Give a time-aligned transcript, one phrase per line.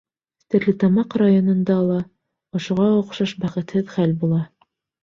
[0.43, 1.99] Стәрлетамаҡ районында ла
[2.61, 4.47] ошоға оҡшаш бәхетһеҙ хәл була.